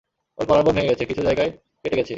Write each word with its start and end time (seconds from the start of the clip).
ওর 0.37 0.45
collarbone 0.47 0.73
ভেঙে 0.75 0.89
গেছে, 0.89 1.03
কিছু 1.05 1.21
জায়গায় 1.23 1.51
কেটে 1.81 1.97
গেছে। 1.97 2.09